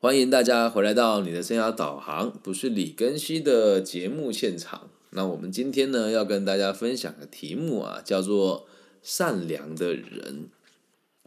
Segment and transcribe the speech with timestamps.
[0.00, 4.90] 欢迎大家回来到你的生涯导航，不是李根熙的节目现场。
[5.10, 8.68] 那我们今天呢，要跟大家分享的题目啊，叫做
[9.02, 10.50] “善良的人”。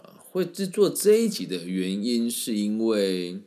[0.01, 3.41] 啊，会制作这一集的原因，是因为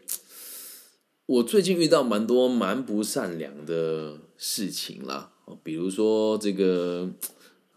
[1.24, 5.32] 我最近遇到蛮多蛮不善良的事情啦。
[5.62, 7.08] 比如说这个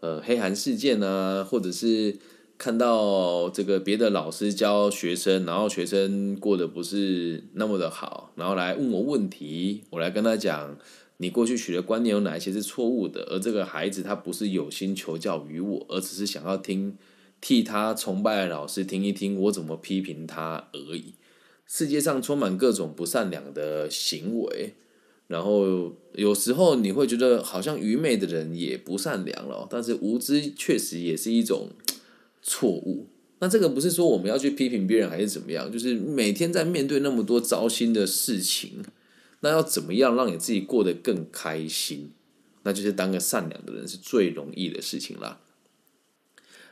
[0.00, 2.18] 呃黑函事件啊，或者是。
[2.58, 10.76] 看到这个别的老师教学生，然后学生过得不是那么的好，然后来问我问题，我来跟他讲，
[11.18, 16.96] 你过去学的观念有哪一些是错误的，而这个孩子他不是有心求教于我，而只是想要听
[17.40, 21.14] 替他崇拜的老师听一听我怎么批评他而已。
[21.64, 24.74] 世界上充满各种不善良的行为，
[25.28, 31.68] 然后有时候你会觉得好像愚昧的人也不善良了，但是无知确实也是一种。
[32.48, 33.06] 错误，
[33.40, 38.82] 那这个不是说我们要去批评别人还是怎么样，就是每天在面对那么多糟心的事情，
[39.40, 42.12] 那要怎么样让你自己过得更开心？
[42.62, 45.40] 那就是当个善良的人是最容易的事情啦。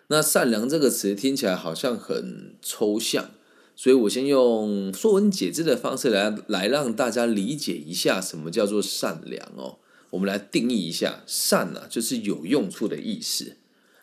[0.08, 3.32] 那善良这个词听起来好像很抽象，
[3.74, 9.78] 所以我先用说文解字的方式来来让大家理解一下什么叫做善良哦。
[10.10, 13.56] 我们来定义一下，善呢就是有用处的意思。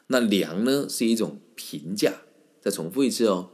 [0.07, 2.21] 那良呢是一种评价，
[2.61, 3.51] 再重复一次哦，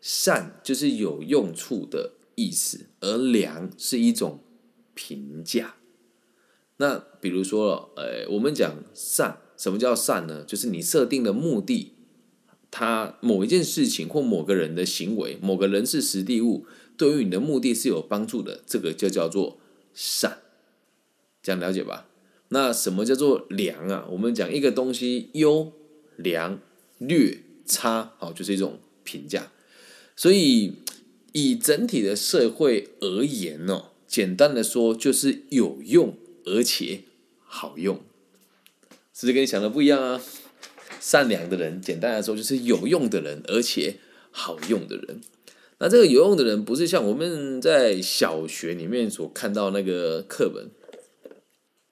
[0.00, 4.40] 善就是有用处的意思，而良是一种
[4.94, 5.76] 评价。
[6.78, 10.44] 那比如说，呃，我们讲善，什么叫善呢？
[10.44, 11.94] 就是你设定的目的，
[12.70, 19.58] 它某一件事情或某个人的行为，某个人是实地物，对于你的目的是有帮助的，这个就叫做
[19.92, 20.38] 善。
[21.42, 22.08] 这样了解吧？
[22.48, 24.06] 那什么叫做良啊？
[24.10, 25.72] 我们讲一个东西优。
[26.16, 26.60] 良、
[27.00, 29.50] 略、差，好，就是一种评价。
[30.14, 30.74] 所以，
[31.32, 37.00] 以整体的社会而言哦，简单的说，就是有用而且
[37.42, 37.96] 好用，
[39.14, 40.22] 是不是跟你想的不一样啊？
[41.00, 43.96] 善良的人，简单来说，就是有用的人，而且
[44.30, 45.20] 好用的人。
[45.78, 50.68] 那这个有用的人，不是像我们在小学里面所看到那个课本。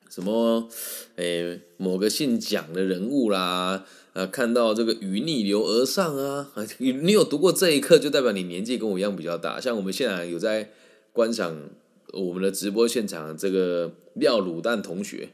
[0.08, 0.69] 什么？
[1.16, 9.60] 诶，某个姓蒋的人物啦，啊，看到这个鱼逆流而上啊，你 你有读过这一课，就代表你年纪跟我一样比较大。
[9.60, 10.72] 像我们现在有在
[11.12, 11.69] 观赏
[12.14, 15.30] 我们的直播现场，这个廖卤蛋同学，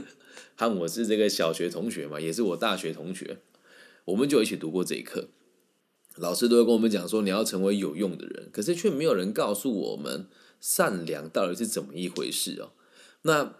[0.56, 3.38] 和我是这个小学同学嘛，也是我大学同学，
[4.04, 5.28] 我们就一起读过这一课。
[6.16, 10.26] 老师都会跟我们讲说，你要成为有用的人，可是却没有人告诉我们
[10.60, 12.72] 善良到底是怎么一回事哦。
[13.22, 13.54] 那。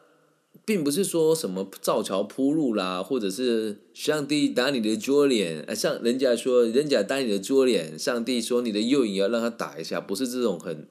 [0.69, 10.87] 并不是说什么造桥铺路啦，或者是上帝打你的左脸，像人家说人家打你的左脸，上帝说你的右眼要让他打一下，不是这种很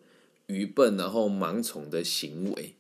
[0.48, 2.74] 愚笨然后盲从的行为。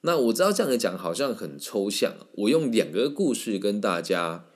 [0.00, 4.46] 那我知道这样讲好像很抽象，我用两个故事跟大家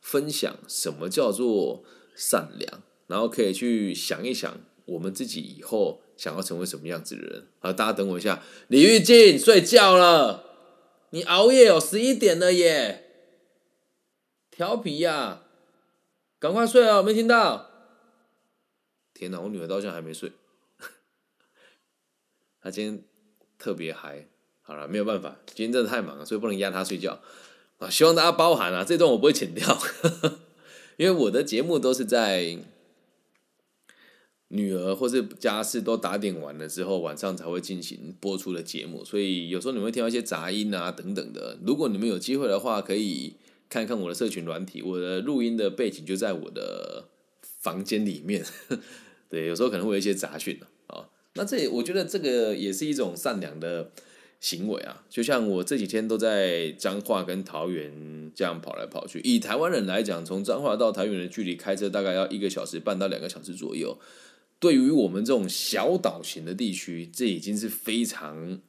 [0.00, 1.82] 分享什么叫做
[2.14, 7.46] 善良，然后可以去想一想我们自己以后想要成为什么样子的人。
[7.58, 10.51] 好，大家等我一下，李玉静睡觉了。
[11.14, 13.04] 你熬夜哦，十一点了耶！
[14.50, 15.42] 调皮呀，
[16.38, 17.70] 赶快睡哦，没听到？
[19.12, 20.32] 天哪，我女儿到现在还没睡，
[22.62, 23.04] 她今天
[23.58, 24.26] 特别嗨。
[24.62, 27.20] 好了，没有办法，今天真的太忙了，所以不能压她睡觉
[27.78, 27.90] 啊。
[27.90, 29.78] 希望大家包涵啊，这段我不会剪掉，
[30.96, 32.58] 因为我的节目都是在。
[34.54, 41.58] 女儿或是家事都打点完了之后，晚上才会进行播出的节目，所以有时候你会听到一些杂音啊等等的。
[41.64, 43.32] 如果你们有机会的话，可以
[43.70, 47.08] 看看我的社群软体，我的录音的背景就在我的
[47.40, 48.44] 房间里面。
[49.30, 51.08] 对，有时候可能会有一些杂讯啊。
[51.32, 53.90] 那这我觉得这个也是一种善良的
[54.38, 55.02] 行为啊。
[55.08, 59.18] 就像我这几天都在彰化跟桃园这样跑来跑去。
[59.20, 63.96] 以台湾人来讲，从彰化到桃园的距离开车大概要一个小时半到两个小时左右。
[64.62, 68.60] 对于我们这种小岛型的地区，这已经是非常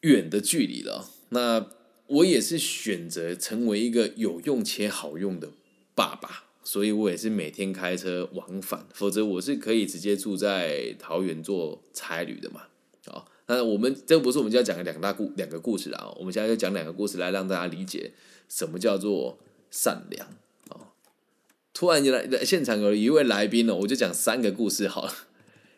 [0.00, 1.08] 远的距离了。
[1.28, 1.70] 那
[2.08, 5.52] 我也是选择成为一个有用且好用的
[5.94, 12.62] 爸爸，所以我也是每天开车往返，否则我是可以直接住在桃园做差旅的嘛。
[13.06, 18.10] 好，那我们这不是我们就要讲的两大故两个故事啊，我们现在就讲两个故事来让大家理解
[18.48, 19.38] 什么叫做
[19.70, 20.26] 善良。
[21.78, 25.12] 突然来现场有一位来宾呢，我就讲三个故事好了，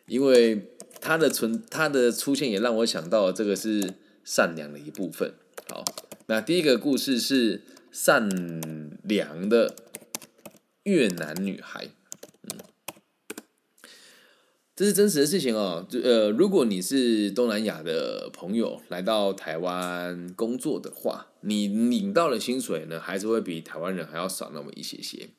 [0.07, 3.93] 因为他的存他的出现也让我想到这个是
[4.23, 5.35] 善良的一部分。
[5.69, 5.85] 好，
[6.25, 7.61] 那第一个故事是
[7.91, 8.27] 善
[9.03, 9.75] 良的
[10.85, 11.89] 越南女孩。
[12.49, 12.57] 嗯，
[14.75, 15.85] 这是真实的事情哦。
[15.87, 25.29] 就呃，如果你是东南亚的朋友来到台湾工作的话，你领到的薪水呢，还是会比台湾人还要少那么一些些。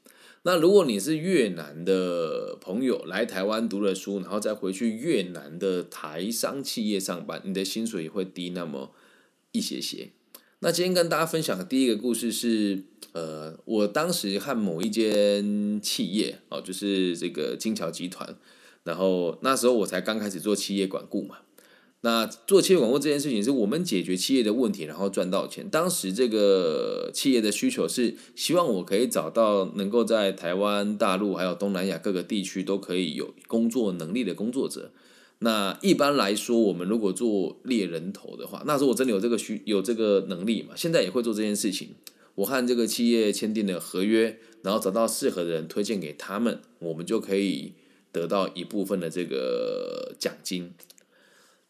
[0.45, 8.91] 那如果你是越南的朋友来台湾读了书，然后再回去越南的台商企业上班，你的薪水也会低那么
[9.53, 10.11] 一些些。
[10.59, 18.37] 那今天跟大家分享的第一个故事是，呃，我当时和某一间企业哦，就是这个金桥集团，
[18.83, 21.39] 然后那时候我才刚开始做企业管顾嘛。
[22.05, 25.69] 那做企业广告这件事情，是我们解决企业的问题，然后赚到钱。
[25.71, 34.91] 当时这个企业的需求是希望我可以找到能够在台湾、大陆还有东南亚各个地区都可以有工作能力的工作者。
[35.39, 40.75] 那一般来说，我们如果做猎人头的话，那时候我真的有这个需有这个能力嘛？
[40.77, 41.91] 现在也会做这件事情。
[42.35, 47.75] 我和这个企业签订了合约，然后找到适合的人推荐给他们，我们就可以
[48.11, 50.73] 得到一部分的这个奖金。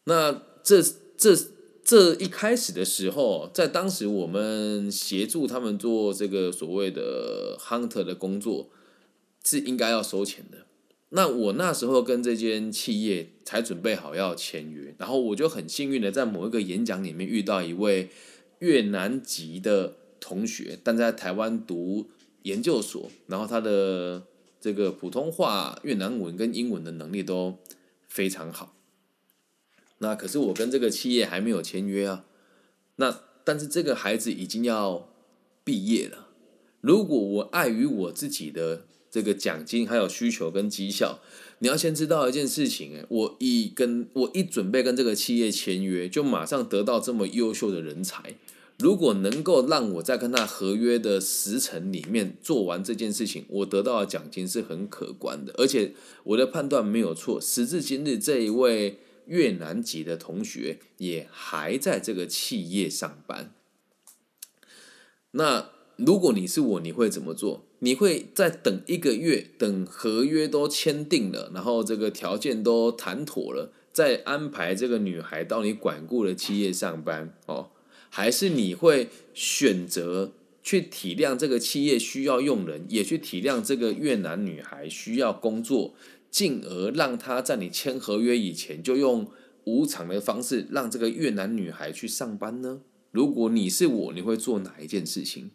[0.05, 0.81] 那这
[1.17, 1.35] 这
[1.83, 8.69] 这一开始的时候，在当时我们协助他们做这个所谓的 hunter 的工作，
[9.43, 10.65] 是应该要收钱的。
[11.09, 18.09] 那我那时候跟这间企业才准备好要签约，然后我就很幸运的在某一个演讲里面遇到一位
[18.59, 22.09] 越南籍的同学，但在台湾读
[22.43, 24.23] 研究所，然后他的
[24.59, 27.59] 这个普通话、越南文跟英文的能力都
[28.07, 28.72] 非常好。
[30.03, 32.25] 那可是我跟这个企业还没有签约啊，
[32.97, 35.07] 那但是这个孩子已经要
[35.63, 36.27] 毕业了。
[36.81, 41.19] 如果我碍于我自己的这个奖金还有需求跟绩效，
[41.59, 48.35] 你要先知道一件事情，哎，我一跟我一准备跟这个企业签约，就马上得到这么优秀的人才。
[48.79, 55.93] 如果能够让我在跟他合约的时辰里面做完这件事情，我得到的奖金是很可观的，而且
[56.25, 57.39] 我的判断没有错。
[57.39, 58.99] 时至今日，这一位。
[59.25, 63.53] 越南籍的同学也还在这个企业上班。
[65.31, 67.65] 那如果你是我，你会怎么做？
[67.79, 77.71] 你会再等一个月，等合约都签订了，然后这个条件都谈妥了，再安排这个女孩到你管顾的企业上班哦？
[78.09, 85.93] 还是你会选择去体谅这个企业需要用人，也去体谅这个越南女孩需要工作？
[86.33, 89.29] 进而让他在你签合约以前就用
[89.65, 92.81] 无偿的方式让这个越南女孩去上班呢？
[93.11, 95.51] 如果你是我，你会做哪一件事情？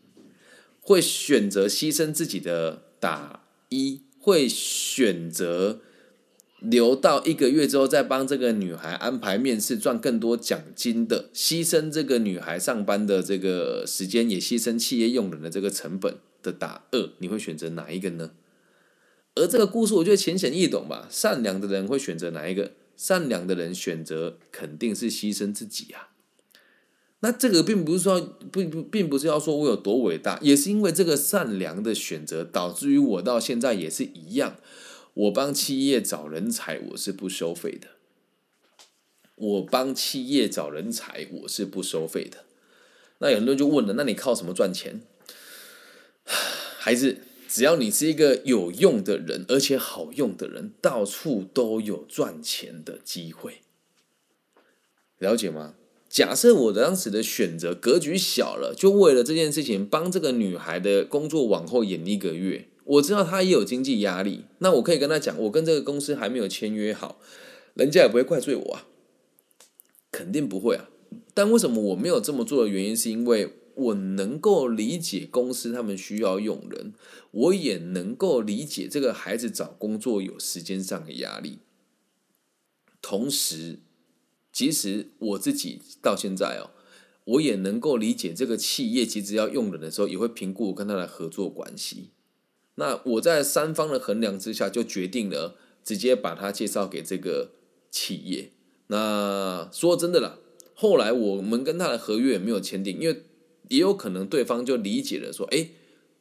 [0.80, 5.80] 会选择牺牲自己的打一，会选择
[6.60, 18.30] 留到一个月之后再帮这个女孩安排面试赚更多奖金的，牺牲这个女孩上班的这个时间，也牺牲企业用人的这个成本的打二，你会选择哪一个呢？
[19.38, 21.08] 而这个故事，我觉得浅显易懂吧。
[21.10, 22.72] 善良的人会选择哪一个？
[22.96, 26.08] 善良的人选择肯定是牺牲自己啊。
[27.20, 34.56] 那这个并不是说，并不并不是要说我有多伟大，也是因为这个善良的选择，导致于我到现在也是一样。
[35.14, 37.86] 我帮企业找人才，我是不收费的。
[39.36, 42.38] 我帮企业找人才，我是不收费的。
[43.18, 45.00] 那有人就问了，那你靠什么赚钱？
[46.24, 47.18] 孩子。
[47.48, 53.62] 只要你是一个有用的人，而且好用的人，到处都有赚钱的机会，
[55.18, 55.74] 了解吗？
[56.10, 67.18] 假设我当时的选择格局小了，就为了这件事情帮这个女孩的工作往后延一个月，我知道她也有经济压力，那我可以跟她讲，我跟这个公司还没有签约好，
[67.72, 68.86] 人家也不会怪罪我啊，
[70.12, 70.90] 肯定不会啊。
[71.32, 73.54] 但为什么我没有这么做的原因，是因为。
[73.78, 76.92] 我能够理解公司他们需要用人，
[77.30, 81.60] 我也能够理解这个孩子找工作有时间上的压力。
[83.00, 83.78] 同时，
[84.52, 86.74] 即使我自己到现在哦，
[87.24, 92.10] 我也能够理解这个企业其实要用人的时候，也会评估我跟他的合作关系。
[92.74, 97.52] 那我在三方的衡量之下，就决定了直接把他介绍给这个
[97.92, 98.50] 企业。
[98.88, 100.38] 那说真的啦，
[100.74, 103.22] 后来我们跟他的合约也没有签订，因为。
[103.68, 105.68] 也有可能对方就理解了，说：“哎，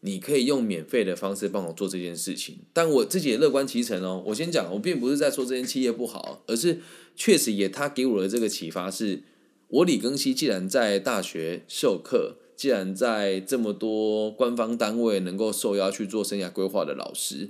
[0.02, 4.24] 你可以用免费的方式帮我做这件事情。”但我自己也乐观其成哦。
[4.28, 6.80] 我先讲，我并不是在说这间企业不好，而是
[7.16, 9.24] 确实也他给我的这个启发是：
[9.70, 17.50] 我李庚希既然在大学授课，既然在这么多官方单位能够受邀去做生涯规划的老师，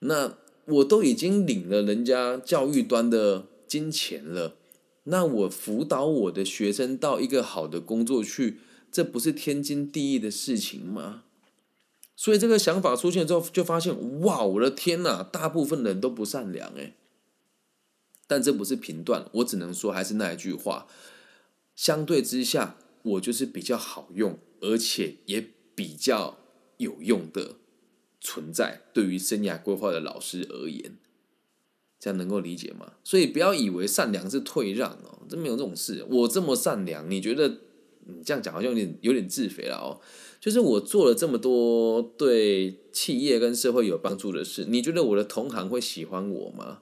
[0.00, 4.56] 那我都已经领了人家教育端的金钱了，
[5.04, 8.58] 那我辅导我的学生到一个好的工作去。
[8.90, 11.24] 这不是天经地义的事情吗？
[12.16, 16.94] 所以这个想法出现之后，就发现哇，我的天呐，大部分人都不善良哎。
[18.26, 20.86] 但这不是评断，我只能说还是那一句话，
[21.74, 25.44] 相对之下，我就是比较好用，而且也
[25.74, 26.38] 比较
[26.76, 27.56] 有用的
[28.20, 30.98] 存在，对于生涯规划的老师而言。
[31.98, 32.94] 这样能够理解吗？
[33.02, 36.06] 所以不要以为善良是退让哦，真没有这种事。
[36.08, 37.58] 我这么善良，你觉得
[38.06, 40.00] 你这样讲好像有点有点自肥了哦。
[40.40, 46.78] 就是我做了这么多对企业跟社会有帮助的事，你觉得我的同行会喜欢我吗？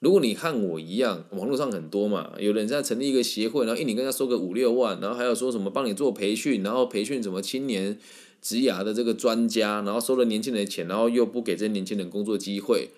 [0.00, 7.98] 如果你和我一样，网络上很多嘛，有人在成立一个协会，然后一年跟他收个五六万，然后还有说什么帮你做培训，然后培训什么青年
[8.42, 12.90] 职涯的这个专家，然后收了年轻人的钱，然后又不给这些年轻人工作机会。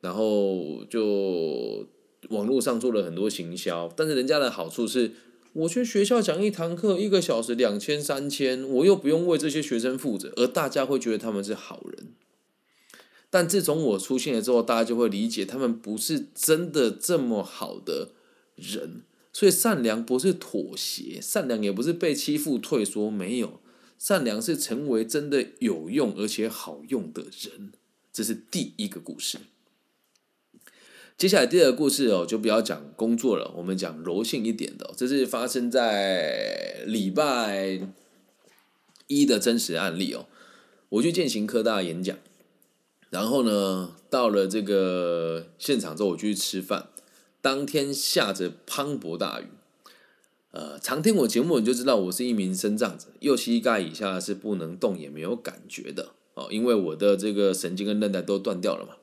[0.00, 1.86] 然后就
[2.28, 5.12] 网络上做了很多行销，但是人家的好处是，
[5.54, 12.08] 我去学校讲一堂课，一个小时两千三千，我又不用为这些学生负责，而大家会觉得他们是好人。
[13.30, 18.10] 但自从我出现了之后，大家就会理解他们不是真的这么好的
[18.56, 19.02] 人。
[19.32, 23.60] 所以善良不是妥协，善良也不是被欺负退缩，没有，
[23.98, 27.72] 善良是成为真的有用而且好用的人。
[28.12, 29.38] 这是第一个故事。
[31.16, 34.90] 接下来第二个故事哦，就不要讲工作了，我们讲柔性一点的。
[34.96, 37.80] 这是发生在礼拜
[39.06, 40.26] 一的真实案例哦。
[40.88, 42.16] 我去践行科大演讲，
[43.10, 46.88] 然后呢，到了这个现场之后，我去吃饭。
[47.40, 49.44] 当天下着磅礴大雨，
[50.50, 58.94] 呃，常听我节目你就知道，我是一名身障者，右膝盖以下是不能动也没有感觉的哦，因为我的这个神经跟韧带都断掉了嘛。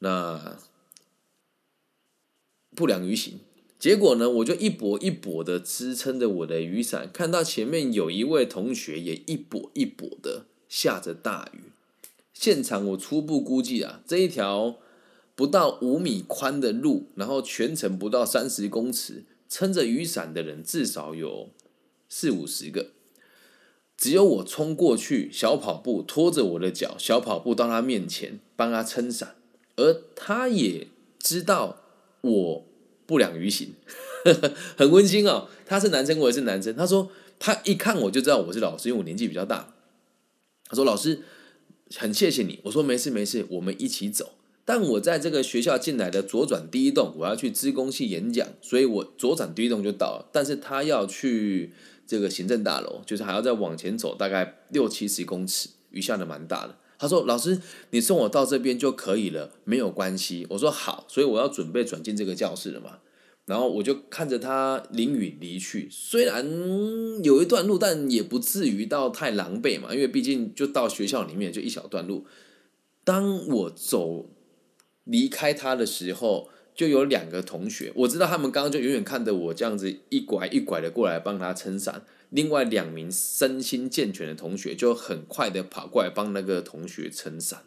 [0.00, 0.58] 那
[2.74, 3.38] 不良于行，
[3.78, 11.70] 结果呢，我就一跛一跛的支撑着我的雨伞，看到前面有一位同学也一跛一跛的下着大雨。
[12.32, 14.76] 现场我初步估计啊，这一条
[15.34, 21.50] 不到五米宽的路，然后全程不到三十公尺，撑着雨伞的人至少有
[22.08, 22.92] 四五十个。
[23.98, 29.36] 只有我冲过去，小跑步拖着我的脚，小跑步到他面前帮他撑伞，
[29.76, 30.88] 而他也
[31.18, 31.81] 知道。
[32.22, 32.66] 我
[33.04, 33.74] 不良于行，
[34.76, 35.48] 很温馨哦。
[35.66, 36.74] 他是男生，我也是男生。
[36.74, 39.74] 他说他一看我就知道我是老师，因为我年纪比较大。
[40.66, 41.22] 他说老师
[41.96, 42.60] 很谢谢你。
[42.64, 44.32] 我说没事没事，我们一起走。
[44.64, 50.28] 但我在这个学校进来的左转第一栋，我要去资工系演讲，所以我左转第一栋就到了。
[50.32, 51.72] 但是他要去
[52.06, 56.76] 这个行政大楼，就是还要再往前走大概六七十公尺，雨下的蛮大的。
[57.02, 62.98] 他说：“老师，你送我到这边就可以了，没有关系。”我说：“好。”所以我要准备转进这个教室了嘛。
[63.44, 66.46] 然后我就看着他淋雨离去，虽然
[67.24, 72.24] 有一段路，但也不至于到太狼狈嘛，因为毕竟就到学校里面就一小段路。
[73.02, 74.30] 当我走
[75.02, 82.04] 离开他的时候，就有两个同学，我知道他们刚刚就远远看着我这样子一拐一拐的过来帮他撑伞。
[82.32, 87.64] 另外两名身心健全的同学就很快的跑过来帮那个同学撑伞，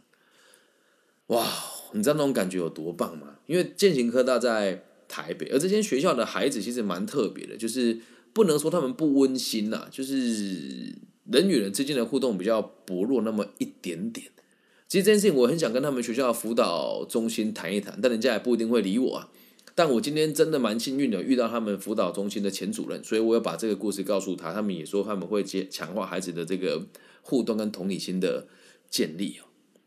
[1.27, 1.47] 哇！
[1.93, 3.37] 你知道那种感觉有多棒吗？
[3.45, 7.99] 因为建行科大在台北，而这间学校的孩子其实蛮特别的，就是
[8.33, 10.93] 不能说他们不温馨呐，就是
[11.31, 14.27] 人与人之间的互动比较薄弱那么一点点。
[14.87, 19.29] 其实这件事情我很想跟他们学校辅导中心谈一谈，但人家也不一定会理我啊。
[19.75, 24.53] 但我今天真的蛮幸运的，遇到他们辅导中心的前主任，所以我要把这个故事告诉他。
[24.53, 26.87] 他们也说他们会接强化孩子的这个
[27.21, 28.47] 互动跟同理心的
[28.89, 29.45] 建立哦。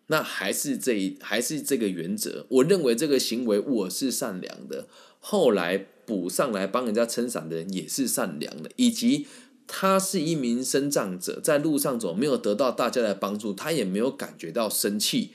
[0.09, 4.87] 那还是这一还是这个原则，我认为这个行为我是善良的。
[5.21, 9.27] 后来补上来帮人家撑伞的人也是善良的，以及
[9.67, 15.33] 他是一名生障者，在路上走没有得到大家的帮助，他也没有感觉到生气，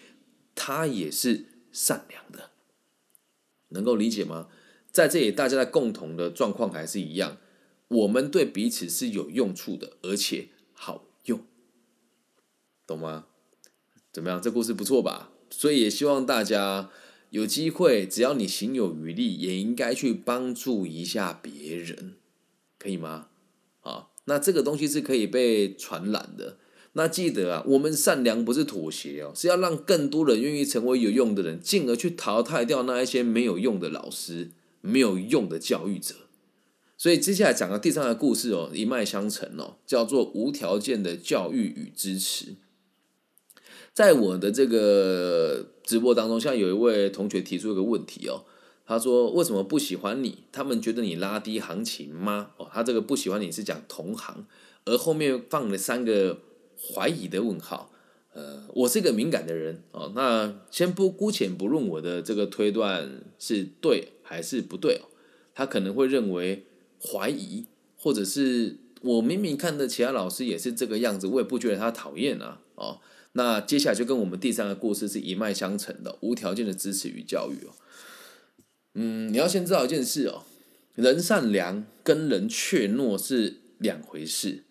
[0.55, 2.51] 他也是善良的。
[3.74, 4.48] 能够理解吗？
[4.92, 7.38] 在这里，大家的共同的状况还是一样，
[7.88, 11.44] 我们对彼此是有用处的，而且好用，
[12.86, 13.25] 懂吗？
[14.12, 14.42] 怎么样？
[14.42, 15.32] 这故事不错吧？
[15.50, 16.92] 所以也希望大家
[17.32, 22.15] 有机会，只要你行有余力，也应该去帮助一下别人，
[22.77, 23.30] 可以吗？
[23.82, 26.58] 啊，那这个东西是可以被传染的。
[26.95, 36.13] 那记得啊，我们善良不是妥协哦，是要让更多人愿意成为有用的人，进而去淘汰掉那一些没有用的老师、没有用的教育者。
[36.95, 42.55] 所以接下来讲的第三个故事哦，一脉相承哦，叫做无条件的教育与支持。
[43.91, 48.45] 在我的这个直播当中，像有一位同学提出一个问题哦，
[48.85, 50.43] 他说：“为什么不喜欢你？
[50.51, 54.45] 他们觉得你拉低行情吗？”哦，他这个不喜欢你是讲同行，
[54.85, 56.38] 而后面放了三个。
[56.85, 57.91] 怀疑的问号，
[58.33, 60.11] 呃，我是一个敏感的人哦。
[60.13, 65.07] 那先不姑且不论我的这个推断是对还是不对哦。
[65.55, 66.65] 他可能会认为
[66.99, 72.59] 怀疑，或者是我明明看的其他老师也是这个样子，我也不觉得他讨厌啊。
[72.75, 72.99] 哦，
[73.33, 77.71] 那接下来就跟我们第三个故事是一脉相承的，无条件的支持与教育哦。
[78.95, 80.43] 嗯，你要先知道一件事哦，
[80.95, 84.63] 人善良跟人怯懦是两回事。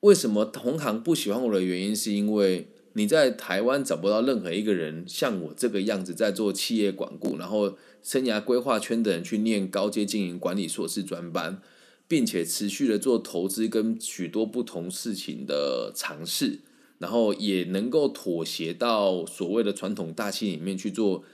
[0.00, 11.60] 为什么同行不喜欢我的原因，是因为你在台湾找不到任何一个人像我这个样子在做企业管顾，然后生涯规划圈的人去念高阶经营管理硕士专班，
[12.08, 16.60] 并且持续的做投资跟许多不同事情的尝试，
[16.98, 21.24] 然后也能够妥协到所谓的传统大戏里面去做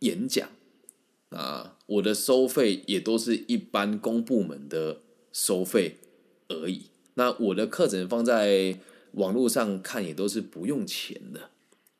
[0.00, 0.46] 演讲。
[1.30, 5.00] 啊，我的收费也都是一般公部门的
[5.32, 5.96] 收费
[6.48, 6.89] 而已。
[7.14, 8.78] 那我的课程放在
[9.12, 11.50] 网络上看也都是不用钱的。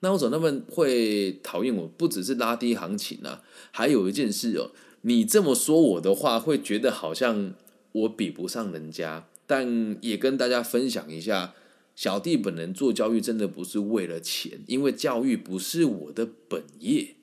[0.00, 1.86] 那为什么他们会讨厌我？
[1.86, 4.70] 不只是拉低行情啊，还有一件事哦，
[5.02, 7.54] 你这么说我的话，会觉得好像
[7.92, 9.26] 我比不上人家。
[9.46, 11.54] 但也跟大家分享一下，
[11.94, 17.16] 小弟本人做教育真的不是为了钱，因为教育不是我的本业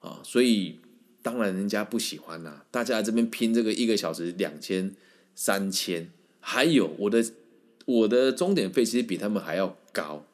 [0.00, 0.80] 啊，所以。
[1.20, 2.64] 当然，人家不喜欢啦。
[2.70, 4.94] 大家这边拼这个一个小时两千、
[5.34, 6.10] 三千，
[6.50, 7.22] 还有我的
[7.84, 10.24] 我的终点费其实比他们还要高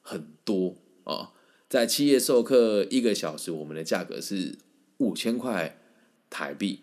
[0.00, 0.74] 很多
[1.04, 1.30] 啊。
[1.68, 4.58] 在企业授课一个小时，我们的价格是
[4.98, 5.78] 五千块
[6.28, 6.80] 台币，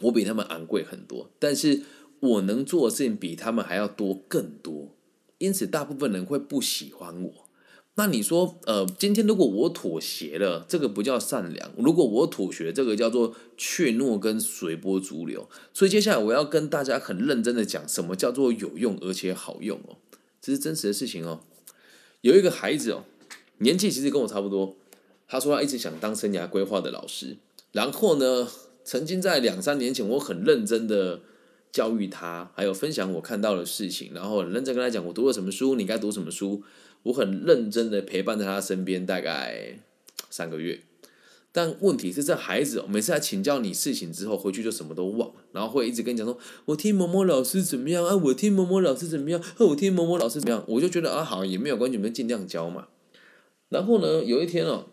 [0.00, 1.28] 我比他们昂贵很多。
[1.38, 1.82] 但是
[2.20, 4.96] 我能做的事情比他们还要多更多，
[5.36, 7.49] 因此大部分人会不喜欢我。
[8.00, 15.46] 那你说，呃，今天如果我妥协了，这个不叫善良；如果我妥协，这个叫做怯懦跟随波逐流。
[15.74, 19.98] 所以接下来我要跟大家很认真的讲，什么叫做有用而且好用哦，
[20.40, 21.40] 这是真实的事情哦。
[22.22, 23.04] 有一个孩子哦，
[23.58, 24.76] 年纪其实跟我差不多，
[25.28, 27.36] 他说他一直想当生涯规划的老师，
[27.72, 28.48] 然后呢，
[28.82, 31.20] 曾经在两三年前，我很认真的
[31.72, 36.62] 教育他，还有分享我看到的事情，然后认真跟他讲，我读了什么书，你该读什么书。
[37.04, 39.78] 我很认真的陪伴在他身边，大概
[40.28, 40.80] 三个月。
[41.52, 48.14] 但问题是，这孩子每次他请教你事情之后，回去就什么都忘了，然后会一直跟你讲说：“我听某某老师怎么样啊？
[48.16, 49.42] 我听某某老师怎么样？
[49.58, 52.86] 我听某某老师怎么样？”我就觉得啊，好也没有关系，你们尽量教嘛。
[53.68, 54.86] 然后呢，有一天哦，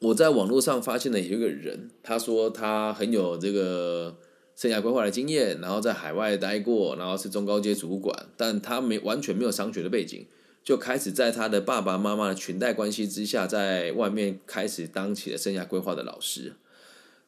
[0.00, 4.18] 我在网络上发现了有一个人，他说他很有这个
[4.56, 10.26] 生涯规划的经验，然后在海外待过，然后是中高阶主管，但他没完全没有商学的背景。
[10.64, 16.52] 就开始在他的爸爸妈妈的裙带关系之下，在外面开始当起了生涯规划的老师。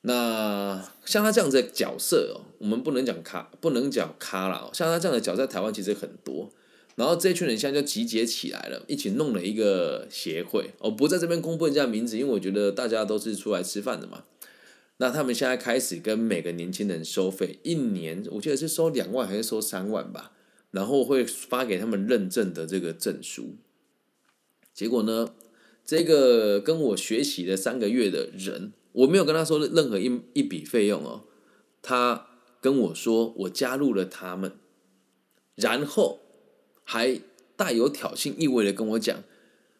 [0.02, 4.70] 那像他这样的角色哦，我们不能讲咖，不能讲咖了。
[4.72, 6.50] 像他这样的角色，在台湾其实很多。
[6.94, 10.70] 然后这群人现在就集结起来了，一起弄了一个协会。
[10.78, 14.22] 我不在这边公布人家名字，因为我觉得大家都是出来吃饭的嘛。
[15.04, 20.32] 那他们现在开始跟每个年轻人收费，一年我记得是收两万还是收三万吧。
[20.70, 23.56] 然后会发给他们认证的这个证书，
[24.72, 25.34] 结果呢，
[25.84, 31.24] 这个跟我学习了三个月的人，我没有跟他说任何一一笔费用哦，
[31.82, 32.26] 他
[32.62, 34.52] 跟我说我加入了他们，
[35.54, 36.20] 然后
[36.82, 37.20] 还
[37.56, 39.22] 带有挑衅意味的跟我讲，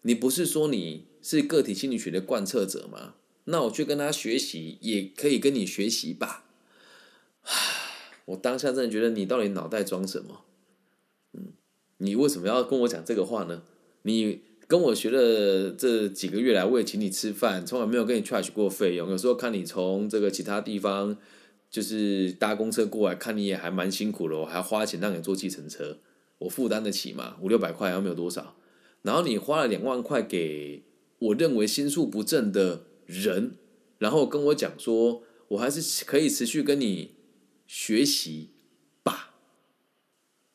[0.02, 3.14] 你不是说你是个体心理学的贯彻者吗？
[3.44, 6.44] 那我去跟他学习也可以跟你学习吧。
[8.26, 10.44] 我当下真的觉得你到底脑袋装什么？
[11.34, 11.52] 嗯
[11.98, 13.62] 你为什么要跟我讲这个话呢？
[14.02, 19.10] 你跟我学了这几个月来，我也请你吃饭，从来没有跟你 charge 过费用。
[19.10, 21.16] 有时候看你从这个其他地方
[21.70, 25.98] 就是搭公车过来，看你也还蛮辛苦的，我还要花钱让你坐计程车，
[26.38, 27.36] 我负担得起嘛？
[27.40, 28.56] 五六百块，还没有多少。
[29.02, 30.82] 然后你花了两万块给
[31.18, 33.56] 我认为心术不正的人，
[33.98, 37.14] 然后跟我讲说，我还是可以持续跟你
[37.66, 38.50] 学习
[39.02, 39.34] 吧。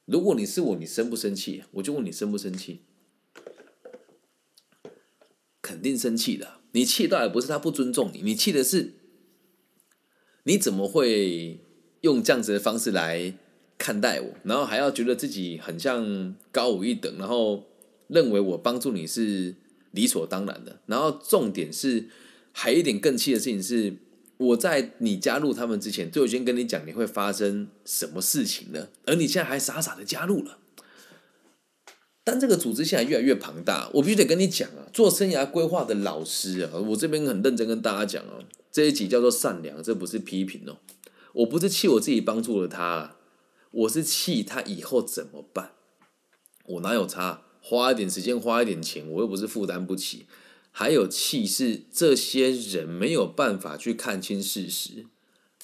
[0.06, 1.64] 如果你是我，你生不生气？
[1.74, 2.82] 我就问你生不生气？
[5.62, 6.62] 肯定生气的。
[6.72, 8.94] 你气到也不是他不尊重你，你气的是
[10.44, 11.60] 你怎么会
[12.02, 13.34] 用这样子的方式来
[13.78, 17.68] 看待我，然后还要觉得自己很像高我一等，然后
[18.08, 19.56] 认为我帮助你是
[19.92, 20.82] 理所当然的。
[20.86, 22.10] 然后重点是，
[22.60, 23.96] 还有一点更气的事情是。
[24.40, 30.60] 我在你加入他们之前，就已经跟你讲你会发生什么事情了，而你现在还傻傻的加入了。
[32.24, 38.40] 但这个组织现在越来越庞大，我必须得跟你讲啊，做生涯规划的老师啊，我这边很认真跟大家讲啊，
[38.72, 40.78] 这一集叫做善良，这不是批评哦，
[41.34, 43.18] 我不是气我自己帮助了他，
[43.72, 45.74] 我是气他以后怎么办？
[46.64, 47.42] 我哪有差？
[47.62, 50.28] 花一点时间，花一点钱，我又不是负担不起。
[50.72, 55.06] 还有气是这些人没有办法去看清事实，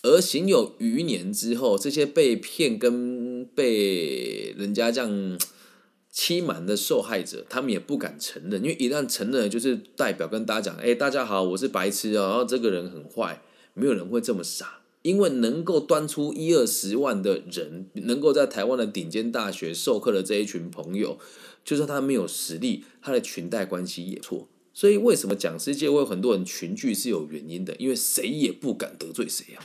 [0.03, 5.39] 而行有余年之后，这些被骗跟被人家这样
[6.11, 13.41] 欺瞒的受害者，他们也不敢承认，因为一旦承认，就是代表跟大家讲：“哎，大家好，我是白痴哦，然后这个人很坏。”
[13.77, 21.19] 没有人会这么傻，因为能够端出一二十万的人，能够在台湾的顶尖大学授课的这一群朋友，
[21.65, 24.47] 就算他没有实力，他的裙带关系也错。
[24.75, 27.73] 所以为什么讲师界会有很多人群聚是有原因的？
[27.77, 29.63] 因为谁也不敢得罪谁啊。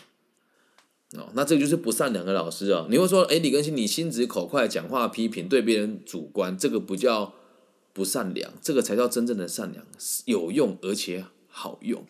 [1.15, 2.87] 哦，那这个就是不善良的老师啊。
[2.89, 7.35] 你会说，哎，李根新，你心直口快，讲话批评，对别人主观，这个不叫
[7.93, 9.85] 不善良，这个才叫真正的善良，
[10.27, 12.05] 有用而且好用。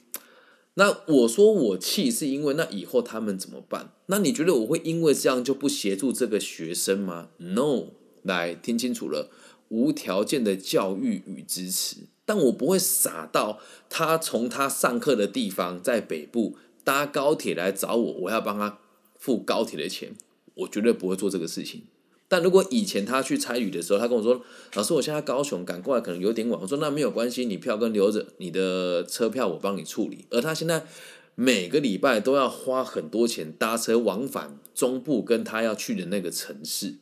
[0.75, 3.95] 那我说我气是因为那以后他们怎么办？
[4.07, 7.87] 那你觉得我会因为这样就不协助这个学生吗？No，
[8.23, 9.31] 来听清楚了，
[9.69, 18.79] 无条件的教育与支持，但我不会傻到他从他上课的地方在北部搭高铁来找我，我要帮他
[19.19, 20.15] 付高铁的钱，
[20.55, 21.83] 我绝对不会做这个事情。
[22.29, 24.41] 但如果以前他去参与的时候，他跟我说
[24.75, 30.87] ：“老师，我现在高雄赶过来可能有点晚。”我说：“那没有关系，你票跟留着，你的车票我帮你处理。”而他现在
[31.35, 36.95] 每个礼拜都要花很多钱搭车往返中部跟他要去的那个城市，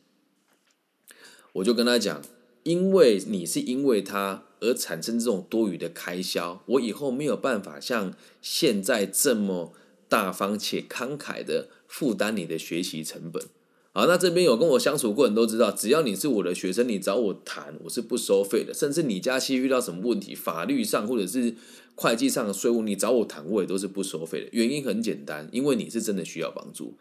[1.53, 2.19] 我就跟他讲
[2.63, 9.73] ：“因为你是因为他而产生这种多余的开销，我以后没有办法像现在这么
[10.07, 13.43] 大方且慷慨的负担你的学习成本。”
[13.91, 18.71] 好，那这边有跟我相处过人都知道，只要你是我的学生，你找我谈，我是不收费的。
[18.71, 21.55] 甚至你家期遇到什么问题，法律上或者是
[21.95, 24.49] 会计上的税务，你找我谈，我也都是不收费的。
[24.51, 26.97] 原因很简单，因为你是真的需要帮助。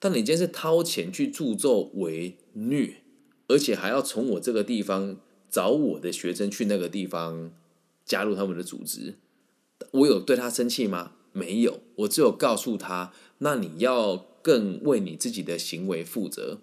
[0.00, 2.96] 但你今天是掏钱去助纣为虐，
[3.52, 5.16] 而且还要从我这个地方
[5.48, 7.52] 找我的学生去那个地方
[8.04, 9.14] 加入他们的组织，
[9.92, 11.12] 我有对他生气吗？
[11.32, 14.26] 没有，我只有告诉他，那你要。
[14.44, 16.58] 更为你自己的行为负责。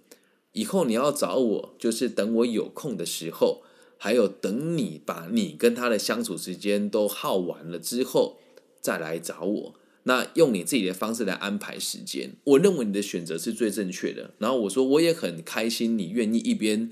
[0.51, 3.61] 以后你要找我，就是等我有空的时候，
[3.97, 8.35] 还有等你把你跟他的相处时间都耗完了之后，
[8.81, 9.75] 再来找我。
[10.03, 14.33] 那用你自己的方式来安排时间，我认为你的选择是最正确的。
[14.37, 16.89] 然后我说，我也很开心，你愿意一边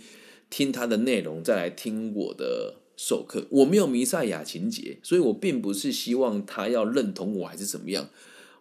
[0.49, 3.47] 听他的内容，再来听我的授课。
[3.49, 8.09] 我没有弥赛亚情节，所以我并不是希望他要认同我还是怎么样。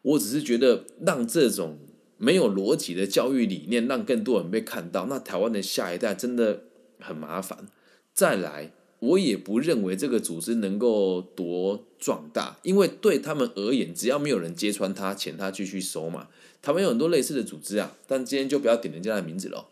[0.03, 1.79] 我只是觉得让这种。
[2.19, 6.63] 没有逻辑的教育理念，让更多人被看到，那台湾的下一代真的
[6.99, 7.67] 很麻烦。
[8.15, 16.29] 再来，我也不认为这个组织能够多壮大，因为对他们而言，只要没有人揭穿他，钱他继续收嘛。
[16.63, 19.69] 台湾有很多类似的组织啊，但今天就不要点人家的名字了，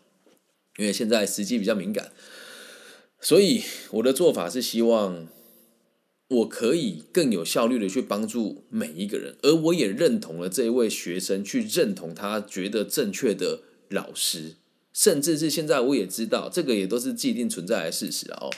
[0.77, 2.11] 因为现在时机比较敏感。
[3.19, 5.27] 所以我的做法是希望。
[6.27, 13.59] 我可以更有效率的去帮助每一个人，而我也认同了这一位学生，去认同他觉得正确的
[13.89, 14.55] 老师，
[14.91, 18.49] 甚至是现在我也知道，这个也都是既定存在的事实哦。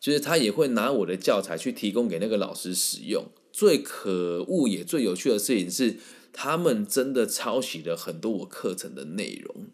[0.00, 3.26] 就是他也会拿我的教材去提供给那个老师使用。
[3.52, 5.96] 最可恶也最有趣的事情是，
[6.32, 9.68] 他们真的抄袭了很多我课程的内容，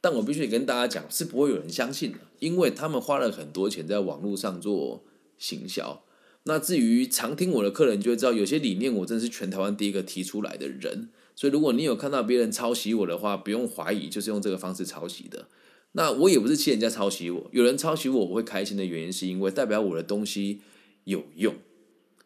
[0.00, 5.04] 但我必须跟大家讲，是不会有人相信的，因为他们花了很多钱在网络上做
[5.36, 6.02] 行销。
[6.44, 11.10] 那至于常听我的客人，就会知道有些理念我真的是全台湾第一个提出来的人。
[11.36, 15.48] 所以如果你有看到别人抄袭我的话，不用怀疑，就是用这个方式抄袭的。
[15.92, 20.60] 那我也不是气人家抄袭我，有人抄袭我，我会开心的原因是因为代表我的东西
[21.04, 21.54] 有用。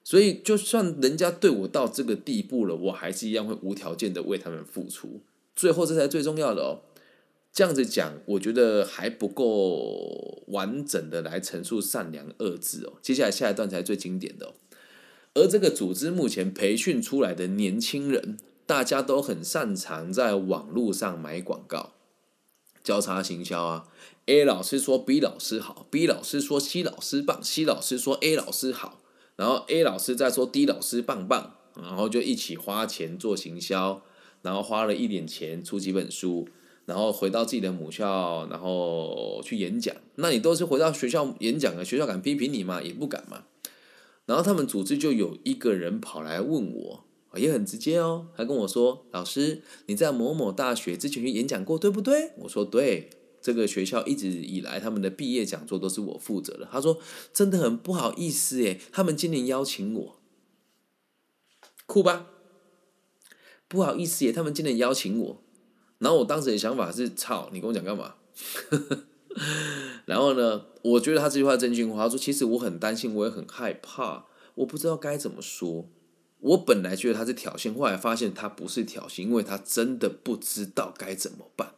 [0.05, 5.21] 所以就算人家对我到这个地步了，我还是一样会无条件的为他们付出。
[5.57, 6.83] 最后这才最重要的哦。
[7.53, 12.93] 这样子讲，我觉得还不够完整的来陈述“善良”二字哦。
[13.03, 14.55] 接下来下一段才是最经典的哦。
[15.35, 21.95] 而这个组织目前培训出来的年轻人，大家都很擅长在网络上买广告、
[22.87, 23.89] 交叉行销啊。
[24.27, 29.01] A 老师说 B 老师好，B 老师说 C 老师棒，C 老师说 A 老师好，
[29.35, 34.03] 然后 A 老师再说 D 老师棒棒，然后就一起花钱做行销，
[34.43, 36.49] 然后花了一点钱出几本书。
[36.85, 39.93] 然后回到自己的母校，然后去演讲。
[40.15, 42.81] 那你都是回到学校演讲的，学校敢批评你吗？
[42.81, 43.43] 也不敢嘛。
[44.25, 47.06] 然后他们组织就有一个人跑来问我，
[47.39, 56.99] 也很直接哦，还跟我说：“老师，你在某某大学之前去演讲过，对不对？”我说：“对，这个学校一直以来他们的毕业讲座都是我负责的。”他说
[57.33, 60.17] ：“真的很不好意思诶，他们今年邀请我，
[61.87, 62.27] 酷吧？
[63.69, 65.43] 不好意思耶，他们今年邀请我。”
[65.99, 68.17] 然后我当时的想法是：操，你跟我讲干嘛？
[70.07, 72.05] 然后呢，我觉得他这句话真心话。
[72.05, 75.89] 他说：“其实我很担心，我也很害怕，我不知道该怎么说。”
[76.41, 81.73] 我本来觉得他是挑衅，后来发现他不是挑衅，因为他真的不知道该怎么办。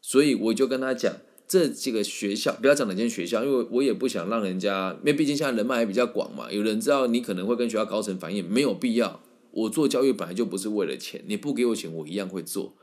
[0.00, 1.14] 所以我就跟他讲，
[1.46, 9.20] 这几个学校不要讲哪间学校，因为我也不想让人家，因为毕竟现在人脉也比较广嘛，有人知道你可能会跟学校高层反映，没有必要。
[9.50, 12.74] 我做教育本来就不是为了钱，你不给我钱，我一样会做。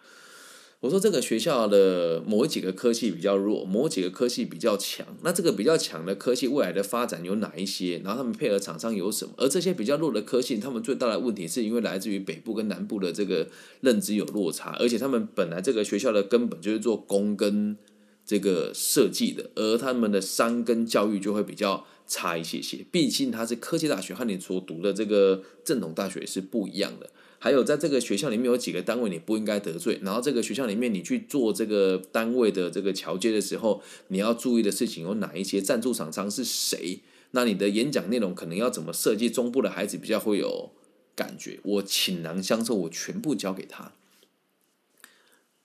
[0.81, 5.05] 我说这个学校的某几个科系比较弱，某几个科系比较强。
[5.23, 8.01] 那这个比较强的科系未来的发展有哪一些？
[8.03, 9.33] 然后他们配合厂商有什么？
[9.37, 13.47] 而这些比较弱的科系，他们最大的问题是因为来自于北部跟南部的这个
[13.81, 17.75] 认知有落差，而且他们本来这个学校的根本就是做工跟
[18.23, 22.85] 这个设计的，而他们的商跟教育就会比较差一些些。
[22.91, 27.09] 毕竟它是科技大学，和你所读的这个正统大学是不一样的。
[27.45, 29.99] 还有，在这个学校里面有几个单位你不应该得罪。
[30.01, 35.61] 然后这个学校里面，你去做这个单位的这个桥接的时候，你要注意的事情有哪一些？
[35.61, 37.01] 赞助厂商是谁？
[37.33, 39.29] 那你的演讲内容可能要怎么设计？
[39.29, 40.71] 中部的孩子比较会有
[41.15, 41.59] 感觉。
[41.61, 43.91] 我倾囊相授，我全部交给他。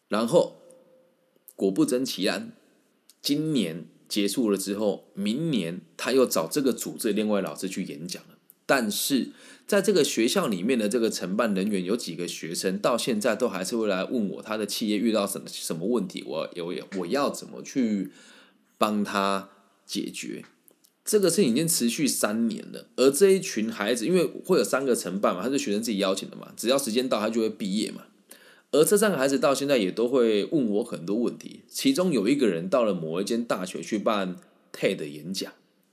[0.09, 0.57] 然后
[1.57, 2.53] 果不真其然，
[3.23, 8.37] 今年结束了之后，明年他又找这个组织另外老师去演讲了。
[8.71, 9.31] 但是
[9.67, 18.13] 在这个学校里面的这个承办人员有几个学生，到现在都还是会来问我，他的企业遇到什么什么问题，我有我要怎么去
[18.79, 19.49] 帮他
[19.85, 20.45] 解决？
[21.05, 22.87] 这个事情已经持续三年了。
[22.95, 28.03] 而这一群孩子，因为会有三个承办嘛，他是学生自己邀请的嘛，只要时间到，他就会毕业嘛。
[28.71, 34.37] 而这三个孩子到现在也都会问我很多问题，其中有一个人到了某一间大学去办
[34.73, 35.53] TED 演讲，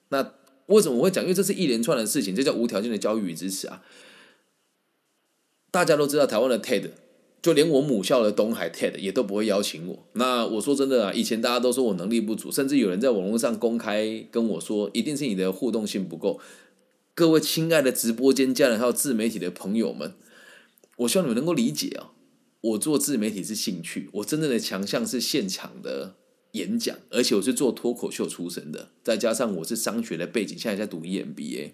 [0.10, 0.34] 那。
[0.68, 1.24] 为什么我会讲？
[1.24, 3.82] 因为这是一连串的事情，这叫无条件的教育与支持啊！
[5.72, 6.90] 大家都知道，台湾的 TED，
[7.42, 10.08] 就连我母校的东海 TED 也都不会邀请我。
[10.14, 16.40] 那我说真的啊，以前大家都说我能力不足，甚至有人在网络上公开跟我说，一定是你的互动性不够。
[17.14, 20.14] 各位亲爱的直播间家人还有自媒体的朋友们，
[20.98, 22.12] 我希望你们能够理解啊！
[22.60, 26.16] 我做自媒体是兴趣，我真正的强项是现场的。
[26.52, 31.74] 演讲，而且我是做脱口秀出身的，再加上我是商学的背景，现在在读 EMBA，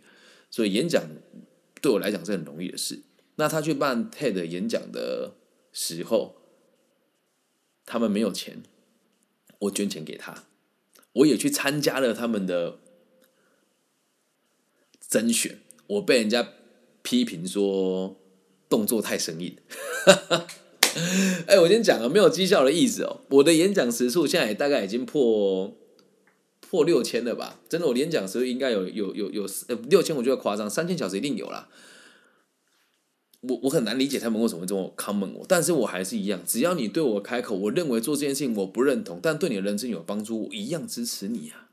[0.50, 1.04] 所以演讲
[1.82, 3.02] 对我来讲是很容易的事。
[3.36, 5.36] 那他去办 TED 演讲的
[5.72, 6.36] 时候，
[7.86, 8.64] 他们没有钱，
[9.60, 10.46] 我捐钱给他，
[11.14, 12.80] 我也去参加了他们的
[15.08, 16.54] 甄选，我被人家
[17.02, 18.20] 批评说
[18.70, 19.58] 动作太生硬。
[21.47, 23.21] 哎，我先讲啊，没有绩效的意思哦。
[23.29, 25.75] 我的演讲时数现在大概已经破
[26.60, 27.60] 破六千了吧？
[27.67, 31.69] 真的，我演讲时数应该有有有有呃六千，我觉得夸张，三千小时一定有啦。
[33.41, 41.67] 我我很难理解他们为什么会这么 common 我，但是我还是一样，只要你对我开口，我认为做这件事情我不认同，但对你的人生有帮助，我一样支持你啊。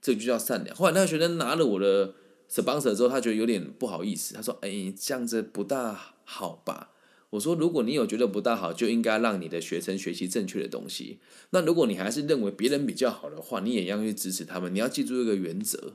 [0.00, 0.74] 这就叫善良。
[0.74, 2.14] 后来那个学生拿了我的
[2.50, 6.92] sponsor 之后，他觉得有点不好意思，他说：“哎，这样子不大好吧？”
[7.30, 11.20] 我说，如果你有觉得不大好，就应该让你的学生学习正确的东西。
[11.50, 14.74] 那如果你还是认为别人比较好的话，你也要去支持他们。
[14.74, 15.94] 你要记住一个原则：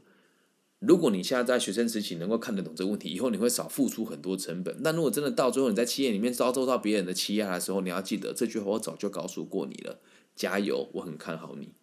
[0.79, 4.77] 如果你现在在学生时期能够看得懂这个问题，以后你会少付出很多成本。
[4.79, 9.99] 那如果真的到最后你在企业里面遭受到别人的欺压的时候，你要记得这句话，我早就告诉过你了。
[10.35, 11.73] 加油，我很看好你。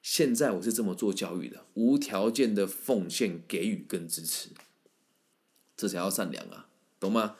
[0.00, 4.48] 现在我是这么做教育的，无条件的奉献、给予跟支持，
[5.76, 7.36] 这才叫善良啊，懂吗？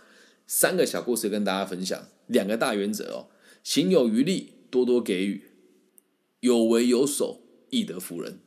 [0.53, 3.31] 三个小故事跟大家分享，两个大原则哦：
[3.63, 5.43] 行有余力，多多给予；
[6.41, 8.41] 有为有守，易得服人。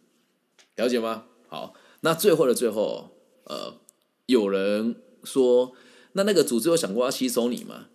[0.76, 1.28] 了解吗？
[1.48, 3.12] 好，那最后的最后，
[3.46, 3.80] 呃，
[4.26, 5.72] 有人说，
[6.12, 7.88] 那那个组织有想过要吸收你吗？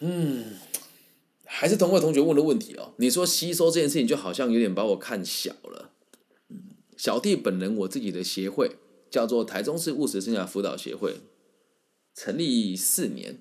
[0.00, 0.54] 嗯，
[1.44, 2.94] 还是同位同学问的问题哦。
[2.96, 5.92] 你说吸收这件事情，就好像有点把我看小了。
[6.96, 8.72] 小弟本人我自己的协会
[9.08, 11.20] 叫做台中市务实生涯辅导协会。
[12.14, 13.38] 成立四年，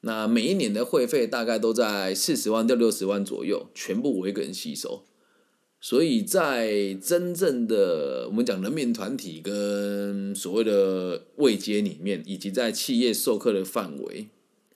[0.00, 5.04] 那每一年的会费大概都在四十万到六十万左右，全部我一个人吸收。
[5.80, 14.28] 所以在真正的我们讲人民团体跟所谓的位阶里面，以及在企业授课的范围，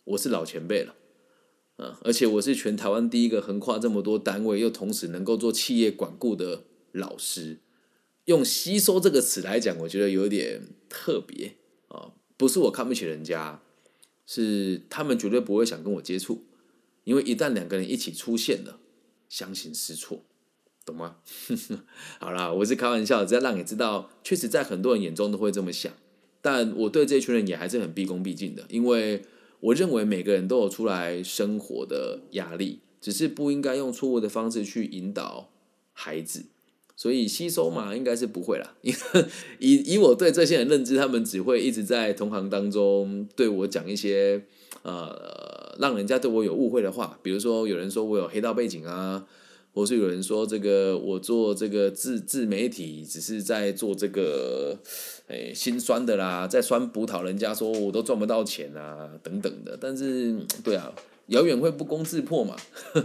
[0.04, 0.94] 我是老前辈了。
[1.78, 7.58] 嗯，而且我是全台湾第一个横跨这么多单位，又同时能够做企业管顾的老师。
[8.26, 11.56] 用“吸收”这个词来讲，我觉得有点特别
[11.88, 12.12] 啊。
[12.42, 13.62] 不是我看不起人家，
[14.26, 16.42] 是他们绝对不会想跟我接触，
[17.04, 18.80] 因为一旦两个人一起出现了，
[19.28, 20.24] 相形失措，
[20.84, 21.18] 懂吗？
[22.18, 25.92] 好啦，我是开玩笑，只要让你知道，确实在很多人眼中都会这么想，
[26.40, 29.22] 但我对这群人也还是很毕恭毕敬的，因为
[29.60, 35.52] 我认为每个人都有出来生活的压力，只是不应该用错误的方式去引导
[35.92, 36.46] 孩子。
[37.02, 38.74] 所以吸收嘛，应该是不会啦。
[39.58, 44.40] 以以我对这些人认知，他们只会一直在同行当中对我讲一些
[44.82, 49.26] 呃，让人家对我有误会的话，比如说有人说我有黑道背景啊。
[49.74, 54.78] 或是有人说这个我做这个自自媒体只是在做这个，
[55.28, 59.74] 诶心酸的啦，在酸葡萄，人家说我都赚不到钱啊等等的。
[59.80, 60.92] 但是对啊，
[61.26, 62.56] 遥远会不攻自破嘛，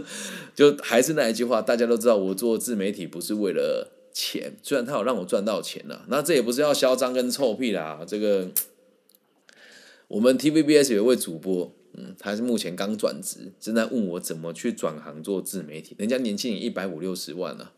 [0.54, 8.04] 就还是那一句话，大家都知道我做自媒体不是为了钱，虽然他有让我赚到钱了，那这也不是要嚣张跟臭屁啦。
[8.06, 8.50] 这个
[10.08, 11.74] 我们 TVBS 有位主播。
[11.94, 15.96] 嗯，他是目前刚转职，正在问我怎么去转行做自媒体。
[15.98, 17.70] 人家年轻人一百五六十万呢，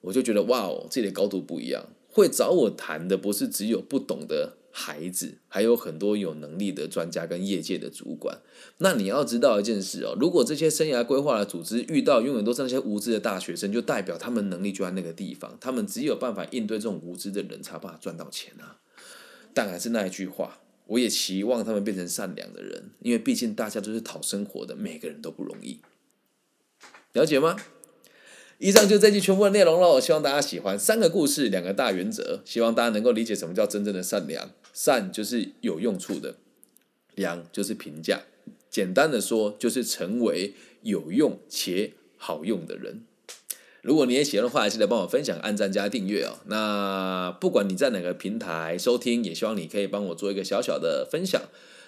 [0.00, 1.84] 我就觉得哇哦，自己的高度不一样。
[2.08, 8.40] 会找我谈的不是只有不懂的孩子，还有很多有能力的专家跟业界的主管。
[8.78, 18.78] 那你要知道一件事哦，如果这些生涯规划的组织遇到永远都是那些无知的大学生，就代表他们能力就在那个地方，他们只有办法应对这种无知的人，才办法赚到钱啊。
[19.54, 20.58] 但还是那一句话。
[20.88, 25.80] 我也期望他们变成善良的人，因为毕竟大家都是讨生活的，每个人都不容易。
[27.12, 27.56] 了解吗？
[28.58, 30.78] 以上就这期全部的内容了，希望大家喜欢。
[30.78, 34.50] 三个故事，两个大原则，希望大家能够理解什么叫真正的善良。
[34.72, 36.36] 善就是有用处的，
[37.14, 38.22] 良就是评价。
[38.70, 43.04] 简单的说，就是成为有用且好用的人。
[43.82, 46.38] 如果你也喜欢的话，记得帮我分享、按赞加订阅哦。
[46.46, 51.42] 那不管你在哪个平台收听，也希望你可以帮我做一个小小的分享。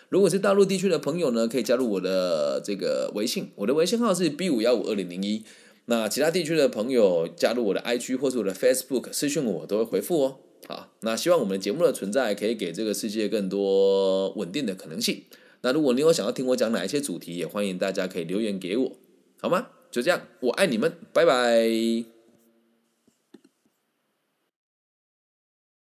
[0.08, 5.44] 如果是大陆地区的朋友呢，可以加入我的这个微信，我的微信号是 B 五幺五二零零一。
[5.86, 10.38] 那其他地区的朋友加入我的 IG 或是我的 Facebook 私讯我，都会回复哦。
[10.66, 15.22] 好，那希望我们的节目的存在可以给这个世界更多稳定的可能性。
[15.62, 18.92] 那如果你有想要听我讲哪一些主题，也欢迎大家可以留言给我，
[19.40, 19.68] 好吗？
[19.90, 22.13] 就这样，我爱你们，拜拜。